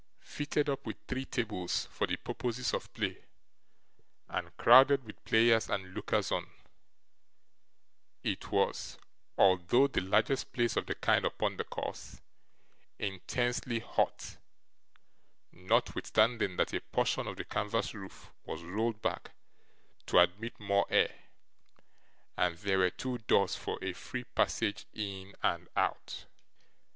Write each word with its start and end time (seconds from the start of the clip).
Fitted 0.23 0.67
up 0.67 0.87
with 0.87 0.97
three 1.07 1.25
tables 1.25 1.85
for 1.91 2.07
the 2.07 2.15
purposes 2.17 2.73
of 2.73 2.91
play, 2.91 3.23
and 4.29 4.57
crowded 4.57 5.03
with 5.03 5.23
players 5.25 5.69
and 5.69 5.93
lookers 5.93 6.31
on, 6.31 6.49
it 8.23 8.49
was, 8.51 8.97
although 9.37 9.85
the 9.85 10.01
largest 10.01 10.51
place 10.53 10.75
of 10.75 10.87
the 10.87 10.95
kind 10.95 11.23
upon 11.23 11.55
the 11.57 11.63
course, 11.63 12.19
intensely 12.97 13.77
hot, 13.79 14.37
notwithstanding 15.51 16.55
that 16.57 16.73
a 16.73 16.81
portion 16.81 17.27
of 17.27 17.35
the 17.37 17.45
canvas 17.45 17.93
roof 17.93 18.31
was 18.43 18.63
rolled 18.63 19.03
back 19.03 19.29
to 20.07 20.17
admit 20.17 20.59
more 20.59 20.87
air, 20.89 21.13
and 22.35 22.57
there 22.57 22.79
were 22.79 22.89
two 22.89 23.19
doors 23.27 23.55
for 23.55 23.77
a 23.83 23.93
free 23.93 24.23
passage 24.23 24.87
in 24.95 25.35
and 25.43 25.69
out. 25.75 26.25